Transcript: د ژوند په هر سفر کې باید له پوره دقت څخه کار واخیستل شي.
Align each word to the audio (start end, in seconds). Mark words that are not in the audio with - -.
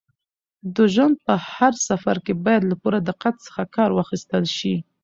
د 0.75 0.77
ژوند 0.93 1.15
په 1.25 1.33
هر 1.53 1.73
سفر 1.87 2.15
کې 2.25 2.33
باید 2.45 2.63
له 2.69 2.75
پوره 2.81 2.99
دقت 3.09 3.35
څخه 3.45 3.61
کار 3.75 3.89
واخیستل 3.93 4.43
شي. 4.57 4.75